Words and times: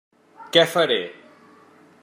Què 0.55 0.63
faré? 0.71 0.97